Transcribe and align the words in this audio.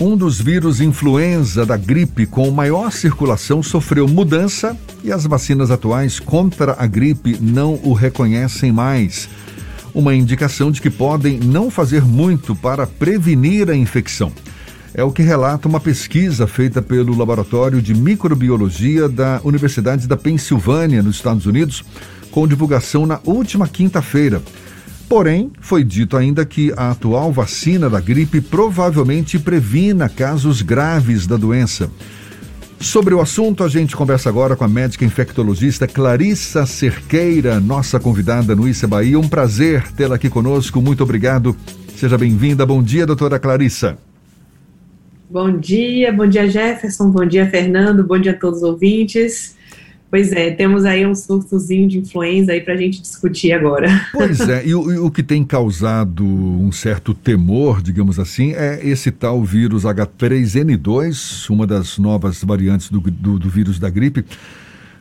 Um 0.00 0.16
dos 0.16 0.40
vírus 0.40 0.80
influenza 0.80 1.66
da 1.66 1.76
gripe 1.76 2.24
com 2.24 2.48
maior 2.52 2.92
circulação 2.92 3.64
sofreu 3.64 4.06
mudança 4.06 4.76
e 5.02 5.10
as 5.10 5.26
vacinas 5.26 5.72
atuais 5.72 6.20
contra 6.20 6.76
a 6.78 6.86
gripe 6.86 7.36
não 7.40 7.80
o 7.82 7.92
reconhecem 7.92 8.70
mais. 8.70 9.28
Uma 9.92 10.14
indicação 10.14 10.70
de 10.70 10.80
que 10.80 10.88
podem 10.88 11.40
não 11.40 11.68
fazer 11.68 12.04
muito 12.04 12.54
para 12.54 12.86
prevenir 12.86 13.68
a 13.70 13.74
infecção. 13.74 14.30
É 14.94 15.02
o 15.02 15.10
que 15.10 15.22
relata 15.22 15.66
uma 15.66 15.80
pesquisa 15.80 16.46
feita 16.46 16.80
pelo 16.80 17.16
Laboratório 17.16 17.82
de 17.82 17.92
Microbiologia 17.92 19.08
da 19.08 19.40
Universidade 19.42 20.06
da 20.06 20.16
Pensilvânia, 20.16 21.02
nos 21.02 21.16
Estados 21.16 21.44
Unidos, 21.44 21.84
com 22.30 22.46
divulgação 22.46 23.04
na 23.04 23.18
última 23.24 23.66
quinta-feira. 23.66 24.40
Porém, 25.08 25.50
foi 25.58 25.82
dito 25.82 26.16
ainda 26.18 26.44
que 26.44 26.70
a 26.76 26.90
atual 26.90 27.32
vacina 27.32 27.88
da 27.88 27.98
gripe 27.98 28.42
provavelmente 28.42 29.38
previna 29.38 30.06
casos 30.06 30.60
graves 30.60 31.26
da 31.26 31.36
doença. 31.36 31.90
Sobre 32.78 33.14
o 33.14 33.20
assunto, 33.20 33.64
a 33.64 33.68
gente 33.68 33.96
conversa 33.96 34.28
agora 34.28 34.54
com 34.54 34.64
a 34.64 34.68
médica 34.68 35.04
infectologista 35.04 35.86
Clarissa 35.88 36.66
Cerqueira, 36.66 37.58
nossa 37.58 37.98
convidada 37.98 38.54
no 38.54 38.68
Issa 38.68 38.86
Bahia. 38.86 39.18
Um 39.18 39.28
prazer 39.28 39.90
tê-la 39.92 40.16
aqui 40.16 40.28
conosco. 40.28 40.80
Muito 40.80 41.02
obrigado. 41.02 41.56
Seja 41.96 42.16
bem-vinda. 42.16 42.64
Bom 42.64 42.82
dia, 42.82 43.04
doutora 43.04 43.38
Clarissa. 43.38 43.98
Bom 45.28 45.58
dia, 45.58 46.12
bom 46.12 46.26
dia, 46.26 46.48
Jefferson. 46.48 47.10
Bom 47.10 47.26
dia, 47.26 47.50
Fernando. 47.50 48.04
Bom 48.04 48.18
dia 48.18 48.32
a 48.32 48.36
todos 48.36 48.58
os 48.58 48.64
ouvintes. 48.64 49.57
Pois 50.10 50.32
é, 50.32 50.50
temos 50.50 50.86
aí 50.86 51.06
um 51.06 51.14
surtozinho 51.14 51.86
de 51.86 51.98
influenza 51.98 52.52
aí 52.52 52.60
para 52.62 52.72
a 52.72 52.76
gente 52.76 53.02
discutir 53.02 53.52
agora. 53.52 53.88
Pois 54.12 54.40
é, 54.40 54.66
e 54.66 54.74
o, 54.74 54.92
e 54.92 54.98
o, 54.98 55.10
que 55.10 55.22
tem 55.22 55.44
causado 55.44 56.24
um 56.24 56.72
certo 56.72 57.12
temor, 57.12 57.82
digamos 57.82 58.18
assim, 58.18 58.52
é 58.52 58.80
esse 58.82 59.10
tal 59.10 59.42
vírus 59.44 59.84
H3N2, 59.84 61.50
uma 61.50 61.66
das 61.66 61.98
novas 61.98 62.42
variantes 62.42 62.90
do, 62.90 63.00
do, 63.00 63.38
do 63.38 63.50
vírus 63.50 63.78
da 63.78 63.90
gripe. 63.90 64.24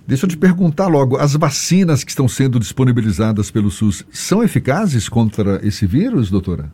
Deixa 0.05 0.25
eu 0.25 0.29
te 0.29 0.37
perguntar 0.37 0.87
logo, 0.87 1.17
as 1.17 1.33
vacinas 1.33 2.03
que 2.03 2.11
estão 2.11 2.27
sendo 2.27 2.59
disponibilizadas 2.59 3.49
pelo 3.49 3.71
SUS 3.71 4.05
são 4.11 4.43
eficazes 4.43 5.09
contra 5.09 5.59
esse 5.65 5.85
vírus, 5.85 6.29
doutora? 6.29 6.71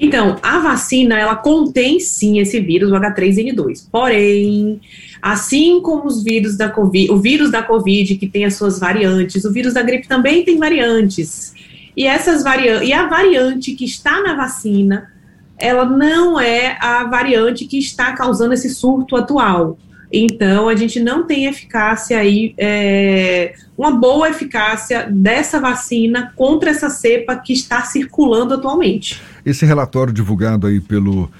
Então, 0.00 0.38
a 0.42 0.58
vacina, 0.60 1.18
ela 1.18 1.36
contém 1.36 2.00
sim 2.00 2.38
esse 2.38 2.58
vírus, 2.58 2.90
o 2.90 2.94
H3N2. 2.94 3.86
Porém, 3.92 4.80
assim 5.20 5.82
como 5.82 6.06
os 6.06 6.24
vírus 6.24 6.56
da 6.56 6.70
COVID, 6.70 7.12
o 7.12 7.18
vírus 7.18 7.50
da 7.50 7.62
COVID, 7.62 8.16
que 8.16 8.26
tem 8.26 8.46
as 8.46 8.54
suas 8.54 8.80
variantes, 8.80 9.44
o 9.44 9.52
vírus 9.52 9.74
da 9.74 9.82
gripe 9.82 10.08
também 10.08 10.42
tem 10.42 10.56
variantes. 10.56 11.52
E 11.94 12.06
essas 12.06 12.42
variantes, 12.42 12.88
e 12.88 12.94
a 12.94 13.06
variante 13.06 13.74
que 13.74 13.84
está 13.84 14.22
na 14.22 14.34
vacina, 14.34 15.12
ela 15.58 15.84
não 15.84 16.40
é 16.40 16.78
a 16.80 17.04
variante 17.04 17.66
que 17.66 17.78
está 17.78 18.12
causando 18.12 18.54
esse 18.54 18.70
surto 18.70 19.16
atual. 19.16 19.78
Então, 20.12 20.68
a 20.68 20.74
gente 20.74 20.98
não 20.98 21.26
tem 21.26 21.46
eficácia 21.46 22.18
aí, 22.18 22.54
é, 22.58 23.54
uma 23.78 23.92
boa 23.92 24.28
eficácia 24.28 25.08
dessa 25.10 25.60
vacina 25.60 26.32
contra 26.34 26.70
essa 26.70 26.90
cepa 26.90 27.36
que 27.36 27.52
está 27.52 27.82
circulando 27.82 28.54
atualmente. 28.54 29.20
Esse 29.46 29.64
relatório 29.64 30.12
divulgado 30.12 30.66
aí 30.66 30.80
pelo, 30.80 31.30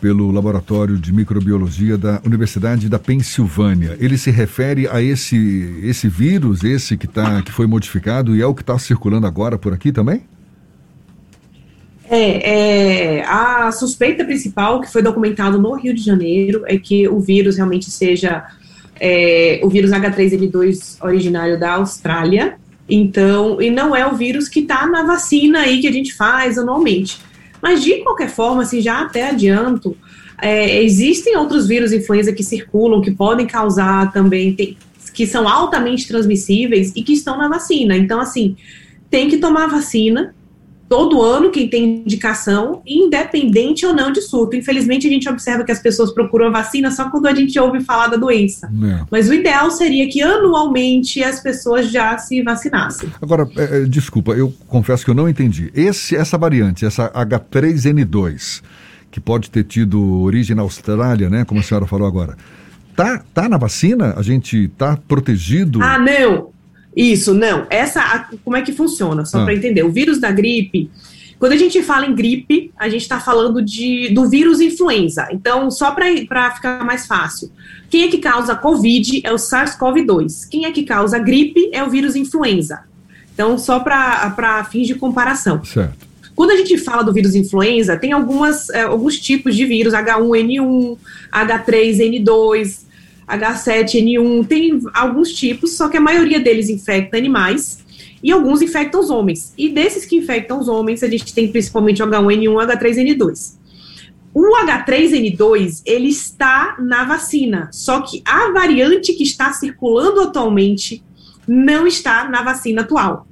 pelo 0.00 0.30
Laboratório 0.30 0.98
de 0.98 1.12
Microbiologia 1.12 1.96
da 1.96 2.20
Universidade 2.24 2.88
da 2.88 2.98
Pensilvânia, 2.98 3.96
ele 3.98 4.18
se 4.18 4.30
refere 4.30 4.86
a 4.88 5.02
esse, 5.02 5.80
esse 5.82 6.08
vírus, 6.08 6.62
esse 6.62 6.96
que, 6.96 7.06
tá, 7.06 7.42
que 7.42 7.50
foi 7.50 7.66
modificado 7.66 8.36
e 8.36 8.42
é 8.42 8.46
o 8.46 8.54
que 8.54 8.62
está 8.62 8.78
circulando 8.78 9.26
agora 9.26 9.58
por 9.58 9.72
aqui 9.72 9.90
também? 9.90 10.22
É, 12.10 13.18
é, 13.18 13.24
a 13.24 13.70
suspeita 13.70 14.24
principal 14.24 14.80
que 14.80 14.90
foi 14.90 15.02
documentado 15.02 15.60
no 15.60 15.74
Rio 15.74 15.92
de 15.92 16.02
Janeiro 16.02 16.62
é 16.66 16.78
que 16.78 17.06
o 17.06 17.20
vírus 17.20 17.56
realmente 17.56 17.90
seja 17.90 18.46
é, 18.98 19.60
o 19.62 19.68
vírus 19.68 19.90
H3N2 19.90 20.96
originário 21.02 21.60
da 21.60 21.74
Austrália. 21.74 22.56
Então, 22.88 23.60
e 23.60 23.68
não 23.70 23.94
é 23.94 24.06
o 24.06 24.16
vírus 24.16 24.48
que 24.48 24.60
está 24.60 24.86
na 24.86 25.02
vacina 25.02 25.60
aí 25.60 25.80
que 25.80 25.86
a 25.86 25.92
gente 25.92 26.14
faz 26.14 26.56
anualmente. 26.56 27.18
Mas 27.60 27.84
de 27.84 27.96
qualquer 27.96 28.30
forma, 28.30 28.62
assim, 28.62 28.80
já 28.80 29.02
até 29.02 29.28
adianto, 29.28 29.94
é, 30.40 30.82
existem 30.82 31.36
outros 31.36 31.66
vírus 31.66 31.92
influenza 31.92 32.32
que 32.32 32.42
circulam, 32.42 33.02
que 33.02 33.10
podem 33.10 33.46
causar 33.46 34.10
também, 34.12 34.54
tem, 34.54 34.78
que 35.12 35.26
são 35.26 35.46
altamente 35.46 36.08
transmissíveis 36.08 36.92
e 36.96 37.02
que 37.02 37.12
estão 37.12 37.36
na 37.36 37.48
vacina. 37.48 37.94
Então, 37.94 38.18
assim, 38.18 38.56
tem 39.10 39.28
que 39.28 39.36
tomar 39.36 39.66
vacina 39.66 40.34
todo 40.88 41.22
ano 41.22 41.50
quem 41.50 41.68
tem 41.68 42.02
indicação, 42.04 42.82
independente 42.86 43.84
ou 43.84 43.94
não 43.94 44.10
de 44.10 44.22
surto. 44.22 44.56
Infelizmente, 44.56 45.06
a 45.06 45.10
gente 45.10 45.28
observa 45.28 45.64
que 45.64 45.70
as 45.70 45.80
pessoas 45.80 46.12
procuram 46.12 46.46
a 46.46 46.50
vacina 46.50 46.90
só 46.90 47.10
quando 47.10 47.26
a 47.26 47.34
gente 47.34 47.58
ouve 47.58 47.80
falar 47.80 48.08
da 48.08 48.16
doença. 48.16 48.70
É. 48.82 49.04
Mas 49.10 49.28
o 49.28 49.34
ideal 49.34 49.70
seria 49.70 50.08
que 50.08 50.22
anualmente 50.22 51.22
as 51.22 51.40
pessoas 51.40 51.90
já 51.90 52.16
se 52.16 52.42
vacinassem. 52.42 53.10
Agora, 53.20 53.48
é, 53.56 53.82
é 53.82 53.84
desculpa, 53.84 54.32
eu 54.32 54.52
confesso 54.66 55.04
que 55.04 55.10
eu 55.10 55.14
não 55.14 55.28
entendi. 55.28 55.70
Esse, 55.74 56.16
essa 56.16 56.38
variante, 56.38 56.86
essa 56.86 57.10
H3N2, 57.10 58.62
que 59.10 59.20
pode 59.20 59.50
ter 59.50 59.64
tido 59.64 60.22
origem 60.22 60.56
na 60.56 60.62
Austrália, 60.62 61.28
né? 61.28 61.44
Como 61.44 61.60
a 61.60 61.62
senhora 61.62 61.86
falou 61.86 62.06
agora. 62.06 62.36
Tá, 62.96 63.22
tá 63.32 63.48
na 63.48 63.56
vacina? 63.56 64.14
A 64.16 64.22
gente 64.22 64.68
tá 64.76 64.98
protegido? 65.06 65.80
Ah, 65.82 65.98
não! 65.98 66.57
Isso, 66.98 67.32
não. 67.32 67.64
Essa, 67.70 68.28
como 68.44 68.56
é 68.56 68.62
que 68.62 68.72
funciona? 68.72 69.24
Só 69.24 69.40
ah. 69.40 69.44
para 69.44 69.54
entender. 69.54 69.84
O 69.84 69.92
vírus 69.92 70.18
da 70.18 70.32
gripe, 70.32 70.90
quando 71.38 71.52
a 71.52 71.56
gente 71.56 71.80
fala 71.80 72.04
em 72.04 72.12
gripe, 72.12 72.72
a 72.76 72.88
gente 72.88 73.02
está 73.02 73.20
falando 73.20 73.62
de, 73.62 74.08
do 74.12 74.28
vírus 74.28 74.60
influenza. 74.60 75.28
Então, 75.30 75.70
só 75.70 75.92
para 75.92 76.50
ficar 76.50 76.84
mais 76.84 77.06
fácil. 77.06 77.52
Quem 77.88 78.02
é 78.02 78.08
que 78.08 78.18
causa 78.18 78.56
Covid 78.56 79.20
é 79.24 79.32
o 79.32 79.36
SARS-CoV-2. 79.36 80.48
Quem 80.50 80.64
é 80.64 80.72
que 80.72 80.82
causa 80.82 81.20
gripe 81.20 81.70
é 81.72 81.84
o 81.84 81.88
vírus 81.88 82.16
influenza. 82.16 82.80
Então, 83.32 83.56
só 83.56 83.78
para 83.78 84.66
fins 84.68 84.88
de 84.88 84.96
comparação. 84.96 85.64
Certo. 85.64 86.08
Quando 86.34 86.50
a 86.50 86.56
gente 86.56 86.76
fala 86.78 87.02
do 87.04 87.12
vírus 87.12 87.36
influenza, 87.36 87.96
tem 87.96 88.10
algumas, 88.10 88.68
é, 88.70 88.82
alguns 88.82 89.18
tipos 89.20 89.54
de 89.54 89.64
vírus, 89.64 89.94
H1N1, 89.94 90.96
H3N2, 91.32 92.87
H7N1, 93.28 94.46
tem 94.46 94.80
alguns 94.94 95.32
tipos, 95.32 95.76
só 95.76 95.88
que 95.88 95.96
a 95.96 96.00
maioria 96.00 96.40
deles 96.40 96.68
infecta 96.68 97.16
animais 97.16 97.84
e 98.22 98.32
alguns 98.32 98.62
infectam 98.62 99.00
os 99.00 99.10
homens. 99.10 99.52
E 99.56 99.68
desses 99.68 100.04
que 100.04 100.16
infectam 100.16 100.58
os 100.58 100.68
homens, 100.68 101.02
a 101.02 101.08
gente 101.08 101.34
tem 101.34 101.48
principalmente 101.48 102.02
o 102.02 102.06
H1N1 102.06 102.42
e 102.42 102.48
o 102.48 102.54
H3N2. 102.54 103.58
O 104.34 104.56
H3N2, 104.64 105.82
ele 105.84 106.08
está 106.08 106.76
na 106.78 107.04
vacina, 107.04 107.68
só 107.72 108.02
que 108.02 108.22
a 108.24 108.52
variante 108.52 109.12
que 109.12 109.22
está 109.22 109.52
circulando 109.52 110.20
atualmente 110.20 111.02
não 111.46 111.86
está 111.86 112.28
na 112.28 112.42
vacina 112.42 112.82
atual. 112.82 113.26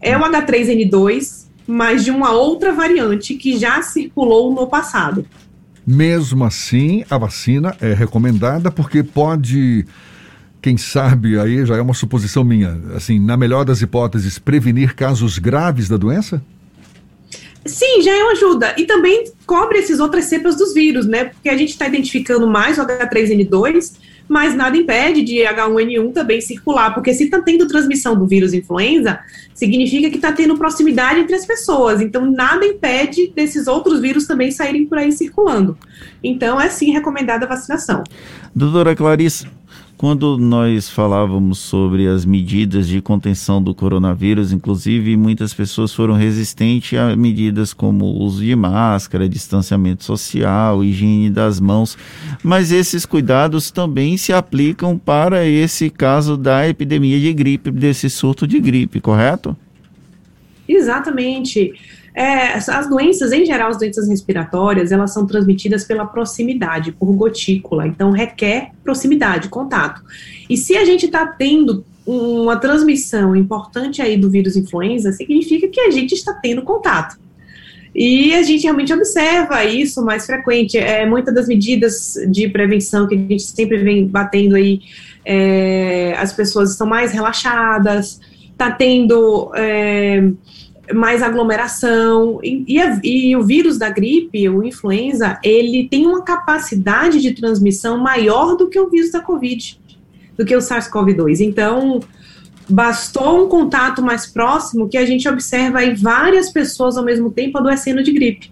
É 0.00 0.16
o 0.16 0.20
H3N2, 0.20 1.46
mas 1.66 2.04
de 2.04 2.10
uma 2.10 2.32
outra 2.32 2.72
variante 2.72 3.34
que 3.34 3.56
já 3.56 3.82
circulou 3.82 4.52
no 4.54 4.66
passado. 4.66 5.26
Mesmo 5.86 6.44
assim, 6.44 7.04
a 7.08 7.18
vacina 7.18 7.76
é 7.80 7.92
recomendada 7.92 8.70
porque 8.70 9.02
pode, 9.02 9.86
quem 10.60 10.76
sabe, 10.76 11.38
aí 11.38 11.64
já 11.64 11.76
é 11.76 11.80
uma 11.80 11.94
suposição 11.94 12.44
minha, 12.44 12.78
assim, 12.94 13.18
na 13.18 13.36
melhor 13.36 13.64
das 13.64 13.80
hipóteses, 13.82 14.38
prevenir 14.38 14.94
casos 14.94 15.38
graves 15.38 15.88
da 15.88 15.96
doença? 15.96 16.42
Sim, 17.64 18.00
já 18.02 18.12
é 18.12 18.22
uma 18.22 18.32
ajuda. 18.32 18.74
E 18.78 18.84
também 18.84 19.32
cobre 19.46 19.78
essas 19.78 20.00
outras 20.00 20.24
cepas 20.24 20.56
dos 20.56 20.72
vírus, 20.72 21.06
né? 21.06 21.24
Porque 21.24 21.48
a 21.48 21.56
gente 21.56 21.70
está 21.70 21.86
identificando 21.86 22.46
mais 22.46 22.78
o 22.78 22.82
H3N2, 22.82 23.92
mas 24.30 24.54
nada 24.54 24.76
impede 24.76 25.22
de 25.22 25.38
H1N1 25.38 26.12
também 26.12 26.40
circular, 26.40 26.94
porque 26.94 27.12
se 27.12 27.24
está 27.24 27.42
tendo 27.42 27.66
transmissão 27.66 28.16
do 28.16 28.28
vírus 28.28 28.54
influenza, 28.54 29.18
significa 29.52 30.08
que 30.08 30.14
está 30.14 30.30
tendo 30.30 30.56
proximidade 30.56 31.18
entre 31.18 31.34
as 31.34 31.44
pessoas. 31.44 32.00
Então, 32.00 32.30
nada 32.30 32.64
impede 32.64 33.32
desses 33.34 33.66
outros 33.66 33.98
vírus 34.00 34.28
também 34.28 34.52
saírem 34.52 34.86
por 34.86 34.98
aí 34.98 35.10
circulando. 35.10 35.76
Então, 36.22 36.60
é 36.60 36.68
sim 36.68 36.92
recomendada 36.92 37.44
a 37.44 37.48
vacinação. 37.48 38.04
Doutora 38.54 38.94
Clarice, 38.94 39.48
quando 40.00 40.38
nós 40.38 40.88
falávamos 40.88 41.58
sobre 41.58 42.08
as 42.08 42.24
medidas 42.24 42.88
de 42.88 43.02
contenção 43.02 43.62
do 43.62 43.74
coronavírus, 43.74 44.50
inclusive 44.50 45.14
muitas 45.14 45.52
pessoas 45.52 45.92
foram 45.92 46.14
resistentes 46.14 46.98
a 46.98 47.14
medidas 47.14 47.74
como 47.74 48.06
o 48.06 48.22
uso 48.22 48.42
de 48.42 48.56
máscara, 48.56 49.28
distanciamento 49.28 50.02
social, 50.02 50.82
higiene 50.82 51.28
das 51.28 51.60
mãos, 51.60 51.98
mas 52.42 52.72
esses 52.72 53.04
cuidados 53.04 53.70
também 53.70 54.16
se 54.16 54.32
aplicam 54.32 54.96
para 54.96 55.44
esse 55.44 55.90
caso 55.90 56.34
da 56.34 56.66
epidemia 56.66 57.20
de 57.20 57.34
gripe, 57.34 57.70
desse 57.70 58.08
surto 58.08 58.46
de 58.46 58.58
gripe, 58.58 59.02
correto? 59.02 59.54
Exatamente. 60.66 61.74
É, 62.14 62.54
as 62.54 62.88
doenças, 62.88 63.32
em 63.32 63.44
geral, 63.44 63.70
as 63.70 63.78
doenças 63.78 64.08
respiratórias, 64.08 64.90
elas 64.90 65.12
são 65.12 65.26
transmitidas 65.26 65.84
pela 65.84 66.04
proximidade, 66.04 66.92
por 66.92 67.12
gotícula, 67.12 67.86
então 67.86 68.10
requer 68.10 68.72
proximidade, 68.82 69.48
contato. 69.48 70.02
E 70.48 70.56
se 70.56 70.76
a 70.76 70.84
gente 70.84 71.06
está 71.06 71.26
tendo 71.26 71.84
uma 72.04 72.56
transmissão 72.56 73.36
importante 73.36 74.02
aí 74.02 74.16
do 74.16 74.28
vírus 74.28 74.56
influenza, 74.56 75.12
significa 75.12 75.68
que 75.68 75.80
a 75.80 75.90
gente 75.90 76.12
está 76.12 76.32
tendo 76.32 76.62
contato. 76.62 77.16
E 77.94 78.34
a 78.34 78.42
gente 78.42 78.62
realmente 78.62 78.92
observa 78.92 79.64
isso 79.64 80.04
mais 80.04 80.24
frequente. 80.24 80.78
É, 80.78 81.04
muitas 81.06 81.34
das 81.34 81.48
medidas 81.48 82.14
de 82.28 82.48
prevenção 82.48 83.06
que 83.06 83.14
a 83.14 83.18
gente 83.18 83.42
sempre 83.42 83.78
vem 83.78 84.06
batendo 84.06 84.54
aí, 84.54 84.80
é, 85.24 86.14
as 86.16 86.32
pessoas 86.32 86.70
estão 86.70 86.86
mais 86.86 87.12
relaxadas, 87.12 88.20
está 88.52 88.70
tendo 88.70 89.50
é, 89.54 90.30
mais 90.94 91.22
aglomeração. 91.22 92.40
E, 92.42 92.64
e, 92.66 93.30
e, 93.30 93.36
o 93.36 93.42
vírus 93.42 93.78
da 93.78 93.90
gripe, 93.90 94.48
o 94.48 94.62
influenza, 94.62 95.38
ele 95.42 95.88
tem 95.88 96.06
uma 96.06 96.22
capacidade 96.22 97.20
de 97.20 97.32
transmissão 97.32 97.98
maior 97.98 98.56
do 98.56 98.68
que 98.68 98.78
o 98.78 98.88
vírus 98.88 99.10
da 99.10 99.20
Covid, 99.20 99.80
do 100.36 100.44
que 100.44 100.54
o 100.54 100.60
SARS-CoV-2. 100.60 101.40
Então, 101.40 102.00
bastou 102.68 103.44
um 103.44 103.48
contato 103.48 104.02
mais 104.02 104.26
próximo 104.26 104.88
que 104.88 104.96
a 104.96 105.04
gente 105.04 105.28
observa 105.28 105.80
aí 105.80 105.94
várias 105.94 106.50
pessoas 106.50 106.96
ao 106.96 107.04
mesmo 107.04 107.30
tempo 107.30 107.58
adoecendo 107.58 108.02
de 108.02 108.12
gripe. 108.12 108.50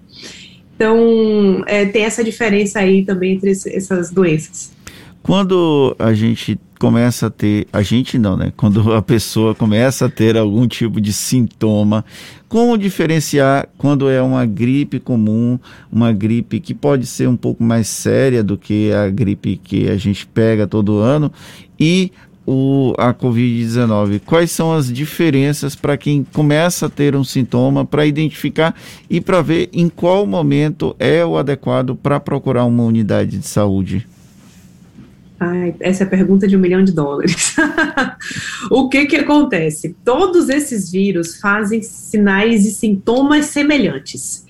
Então, 0.74 1.64
é, 1.66 1.86
tem 1.86 2.04
essa 2.04 2.22
diferença 2.22 2.78
aí 2.78 3.04
também 3.04 3.34
entre 3.34 3.50
essas 3.50 4.10
doenças. 4.10 4.72
Quando 5.22 5.94
a 5.98 6.12
gente 6.14 6.58
começa 6.78 7.26
a 7.26 7.30
ter, 7.30 7.66
a 7.72 7.82
gente 7.82 8.18
não, 8.18 8.36
né? 8.36 8.52
Quando 8.56 8.92
a 8.92 9.02
pessoa 9.02 9.54
começa 9.54 10.06
a 10.06 10.08
ter 10.08 10.36
algum 10.36 10.66
tipo 10.66 11.00
de 11.00 11.12
sintoma, 11.12 12.04
como 12.48 12.78
diferenciar 12.78 13.68
quando 13.76 14.08
é 14.08 14.22
uma 14.22 14.46
gripe 14.46 14.98
comum, 14.98 15.58
uma 15.90 16.12
gripe 16.12 16.60
que 16.60 16.72
pode 16.72 17.06
ser 17.06 17.28
um 17.28 17.36
pouco 17.36 17.62
mais 17.62 17.88
séria 17.88 18.42
do 18.42 18.56
que 18.56 18.92
a 18.92 19.08
gripe 19.08 19.60
que 19.62 19.88
a 19.88 19.96
gente 19.96 20.26
pega 20.26 20.66
todo 20.66 20.98
ano 20.98 21.32
e 21.78 22.12
o, 22.46 22.94
a 22.96 23.12
Covid-19? 23.12 24.22
Quais 24.24 24.50
são 24.50 24.72
as 24.72 24.90
diferenças 24.90 25.76
para 25.76 25.98
quem 25.98 26.24
começa 26.32 26.86
a 26.86 26.88
ter 26.88 27.14
um 27.14 27.22
sintoma, 27.22 27.84
para 27.84 28.06
identificar 28.06 28.74
e 29.10 29.20
para 29.20 29.42
ver 29.42 29.68
em 29.72 29.88
qual 29.88 30.26
momento 30.26 30.96
é 30.98 31.24
o 31.24 31.36
adequado 31.36 31.94
para 31.94 32.18
procurar 32.18 32.64
uma 32.64 32.84
unidade 32.84 33.36
de 33.36 33.46
saúde? 33.46 34.06
Ai, 35.40 35.74
essa 35.78 36.02
é 36.02 36.06
a 36.06 36.10
pergunta 36.10 36.48
de 36.48 36.56
um 36.56 36.60
milhão 36.60 36.82
de 36.82 36.92
dólares. 36.92 37.54
o 38.70 38.88
que 38.88 39.06
que 39.06 39.16
acontece? 39.16 39.94
Todos 40.04 40.48
esses 40.48 40.90
vírus 40.90 41.38
fazem 41.38 41.80
sinais 41.80 42.66
e 42.66 42.72
sintomas 42.72 43.46
semelhantes. 43.46 44.44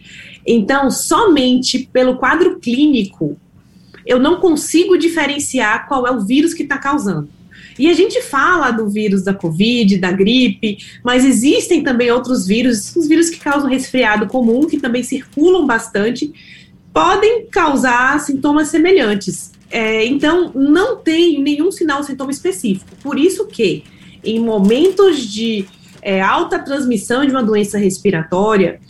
Então, 0.47 0.91
somente 0.91 1.91
pelo 1.93 2.17
quadro 2.17 2.59
clínico, 2.59 3.37
eu 4.07 4.19
não 4.19 4.41
consigo 4.41 4.97
diferenciar 4.97 5.87
qual 5.87 6.07
é 6.07 6.11
o 6.11 6.25
vírus 6.25 6.55
que 6.55 6.63
está 6.63 6.79
causando. 6.79 7.29
E 7.79 7.89
a 7.89 7.93
gente 7.93 8.23
fala 8.23 8.71
do 8.71 8.89
vírus 8.89 9.23
da 9.23 9.35
Covid, 9.35 9.99
da 9.99 10.11
gripe, 10.11 10.79
mas 11.05 11.25
existem 11.25 11.83
também 11.83 12.11
outros 12.11 12.47
vírus, 12.47 12.97
os 12.97 13.07
vírus 13.07 13.29
que 13.29 13.39
causam 13.39 13.69
resfriado 13.69 14.27
comum, 14.27 14.67
que 14.67 14.81
também 14.81 15.03
circulam 15.03 15.67
bastante, 15.67 16.33
podem 16.93 17.47
causar 17.47 18.19
sintomas 18.21 18.69
semelhantes. 18.69 19.53
É, 19.71 20.05
então, 20.05 20.51
não 20.55 20.97
tem 20.97 21.43
nenhum 21.43 21.71
sinal 21.71 22.03
sintoma 22.03 22.31
específico. 22.31 22.91
Por 23.03 23.19
isso 23.19 23.47
que, 23.47 23.85
em 24.25 24.41
momentos 24.41 25.19
de 25.19 25.67
é, 26.01 26.21
alta 26.21 26.59
transmissão 26.59 27.25
de 27.25 27.31
uma 27.31 27.43
doença 27.43 27.79
respiratória, 27.79 28.81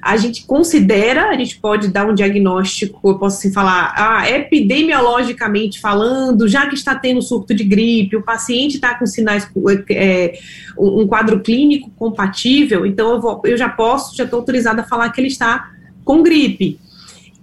a 0.00 0.16
gente 0.16 0.46
considera, 0.46 1.28
a 1.28 1.36
gente 1.36 1.58
pode 1.58 1.88
dar 1.88 2.08
um 2.08 2.14
diagnóstico, 2.14 3.00
eu 3.08 3.18
posso 3.18 3.38
assim 3.38 3.52
falar, 3.52 3.92
ah, 3.96 4.30
epidemiologicamente 4.30 5.80
falando, 5.80 6.46
já 6.46 6.68
que 6.68 6.74
está 6.74 6.94
tendo 6.94 7.20
surto 7.20 7.54
de 7.54 7.64
gripe, 7.64 8.16
o 8.16 8.22
paciente 8.22 8.76
está 8.76 8.94
com 8.94 9.06
sinais, 9.06 9.48
é, 9.90 10.38
um 10.78 11.06
quadro 11.06 11.40
clínico 11.40 11.90
compatível, 11.96 12.86
então 12.86 13.10
eu, 13.10 13.20
vou, 13.20 13.42
eu 13.44 13.56
já 13.56 13.68
posso, 13.68 14.16
já 14.16 14.24
estou 14.24 14.38
autorizada 14.38 14.82
a 14.82 14.86
falar 14.86 15.10
que 15.10 15.20
ele 15.20 15.28
está 15.28 15.70
com 16.04 16.22
gripe. 16.22 16.78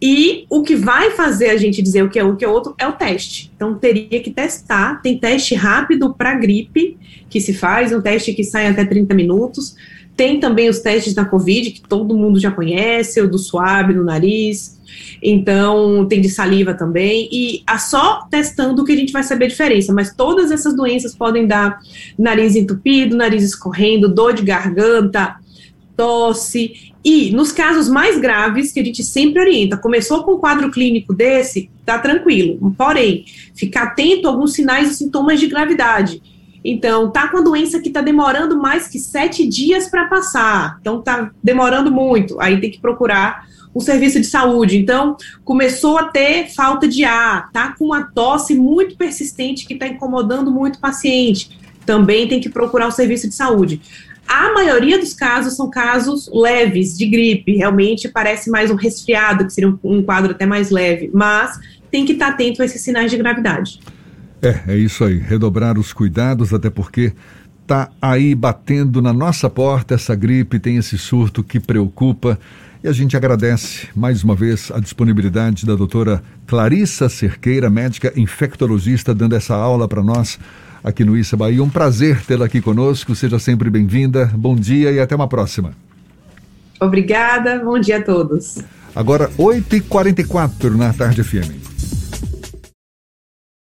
E 0.01 0.45
o 0.49 0.61
que 0.61 0.75
vai 0.75 1.11
fazer 1.11 1.49
a 1.49 1.57
gente 1.57 1.81
dizer 1.81 2.03
o 2.03 2.09
que 2.09 2.19
é 2.19 2.23
um 2.23 2.35
que 2.35 2.43
é 2.43 2.47
outro 2.47 2.75
é 2.77 2.87
o 2.87 2.93
teste. 2.93 3.51
Então 3.55 3.75
teria 3.75 4.21
que 4.21 4.29
testar. 4.29 5.01
Tem 5.01 5.17
teste 5.17 5.55
rápido 5.55 6.13
para 6.13 6.35
gripe 6.35 6.97
que 7.29 7.39
se 7.39 7.53
faz, 7.53 7.91
um 7.93 8.01
teste 8.01 8.33
que 8.33 8.43
sai 8.43 8.67
até 8.67 8.85
30 8.85 9.13
minutos. 9.15 9.75
Tem 10.15 10.39
também 10.39 10.69
os 10.69 10.79
testes 10.79 11.13
da 11.13 11.25
Covid, 11.25 11.71
que 11.71 11.81
todo 11.81 12.15
mundo 12.15 12.39
já 12.39 12.49
conhece, 12.49 13.19
o 13.19 13.29
do 13.29 13.37
suave 13.37 13.93
no 13.93 14.03
nariz. 14.03 14.79
Então, 15.21 16.05
tem 16.07 16.21
de 16.21 16.29
saliva 16.29 16.73
também. 16.73 17.27
E 17.31 17.63
a 17.67 17.77
só 17.77 18.25
testando 18.29 18.85
que 18.85 18.93
a 18.93 18.95
gente 18.95 19.11
vai 19.11 19.23
saber 19.23 19.45
a 19.45 19.49
diferença. 19.49 19.93
Mas 19.93 20.13
todas 20.15 20.51
essas 20.51 20.73
doenças 20.73 21.13
podem 21.13 21.45
dar 21.47 21.79
nariz 22.17 22.55
entupido, 22.55 23.17
nariz 23.17 23.43
escorrendo, 23.43 24.07
dor 24.07 24.33
de 24.33 24.43
garganta, 24.43 25.35
tosse. 25.95 26.93
E 27.03 27.31
nos 27.31 27.51
casos 27.51 27.87
mais 27.87 28.19
graves, 28.19 28.71
que 28.71 28.79
a 28.79 28.83
gente 28.83 29.03
sempre 29.03 29.41
orienta, 29.41 29.77
começou 29.77 30.23
com 30.23 30.33
um 30.33 30.39
quadro 30.39 30.71
clínico 30.71 31.13
desse, 31.13 31.69
tá 31.85 31.99
tranquilo. 31.99 32.73
Porém, 32.77 33.25
ficar 33.53 33.83
atento 33.83 34.27
a 34.27 34.31
alguns 34.31 34.53
sinais 34.53 34.91
e 34.91 34.95
sintomas 34.95 35.39
de 35.39 35.47
gravidade 35.47 36.21
então, 36.67 37.11
tá 37.11 37.27
com 37.27 37.37
a 37.37 37.41
doença 37.41 37.79
que 37.79 37.89
está 37.89 38.01
demorando 38.01 38.59
mais 38.59 38.87
que 38.87 38.97
sete 38.97 39.47
dias 39.47 39.87
para 39.87 40.07
passar. 40.07 40.79
Então, 40.81 40.99
tá 40.99 41.29
demorando 41.43 41.91
muito. 41.91 42.41
Aí 42.41 42.59
tem 42.59 42.71
que 42.71 42.79
procurar 42.79 43.45
o 43.71 43.79
serviço 43.79 44.19
de 44.19 44.25
saúde. 44.25 44.75
Então, 44.75 45.15
começou 45.43 45.99
a 45.99 46.05
ter 46.05 46.47
falta 46.47 46.87
de 46.87 47.05
ar, 47.05 47.51
tá 47.51 47.75
com 47.77 47.85
uma 47.85 48.05
tosse 48.05 48.55
muito 48.55 48.97
persistente 48.97 49.67
que 49.67 49.75
está 49.75 49.87
incomodando 49.87 50.51
muito 50.51 50.77
o 50.77 50.79
paciente. 50.79 51.55
Também 51.85 52.27
tem 52.27 52.41
que 52.41 52.49
procurar 52.49 52.87
o 52.87 52.91
serviço 52.91 53.29
de 53.29 53.35
saúde. 53.35 53.79
A 54.27 54.53
maioria 54.53 54.99
dos 54.99 55.13
casos 55.13 55.55
são 55.55 55.69
casos 55.69 56.29
leves 56.33 56.97
de 56.97 57.05
gripe, 57.05 57.55
realmente 57.55 58.09
parece 58.09 58.49
mais 58.49 58.71
um 58.71 58.75
resfriado, 58.75 59.45
que 59.45 59.53
seria 59.53 59.69
um, 59.69 59.77
um 59.83 60.03
quadro 60.03 60.31
até 60.31 60.45
mais 60.45 60.71
leve, 60.71 61.09
mas 61.13 61.59
tem 61.91 62.05
que 62.05 62.13
estar 62.13 62.29
atento 62.29 62.61
a 62.61 62.65
esses 62.65 62.81
sinais 62.81 63.11
de 63.11 63.17
gravidade. 63.17 63.79
É, 64.41 64.73
é 64.73 64.77
isso 64.77 65.03
aí. 65.03 65.17
Redobrar 65.17 65.77
os 65.77 65.93
cuidados, 65.93 66.53
até 66.53 66.69
porque 66.69 67.13
tá 67.65 67.89
aí 68.01 68.35
batendo 68.35 69.01
na 69.01 69.13
nossa 69.13 69.49
porta 69.49 69.95
essa 69.95 70.15
gripe, 70.15 70.59
tem 70.59 70.77
esse 70.77 70.97
surto 70.97 71.43
que 71.43 71.59
preocupa. 71.59 72.39
E 72.83 72.87
a 72.87 72.91
gente 72.91 73.17
agradece 73.17 73.87
mais 73.95 74.23
uma 74.23 74.35
vez 74.35 74.71
a 74.71 74.79
disponibilidade 74.79 75.65
da 75.65 75.75
doutora 75.75 76.21
Clarissa 76.45 77.09
Cerqueira, 77.09 77.69
médica 77.69 78.13
infectologista, 78.15 79.13
dando 79.15 79.35
essa 79.35 79.55
aula 79.55 79.87
para 79.87 80.03
nós 80.03 80.37
aqui 80.85 81.03
no 81.03 81.17
Issa 81.17 81.35
Bahia. 81.35 81.63
Um 81.63 81.69
prazer 81.69 82.23
tê-la 82.23 82.45
aqui 82.45 82.61
conosco. 82.61 83.15
Seja 83.15 83.39
sempre 83.39 83.69
bem-vinda. 83.71 84.31
Bom 84.35 84.55
dia 84.55 84.91
e 84.91 84.99
até 84.99 85.15
uma 85.15 85.27
próxima. 85.27 85.73
Obrigada. 86.79 87.59
Bom 87.59 87.79
dia 87.79 87.97
a 87.97 88.01
todos. 88.03 88.59
Agora, 88.95 89.29
8h44 89.37 90.75
na 90.75 90.93
Tarde 90.93 91.23
FM. 91.23 91.94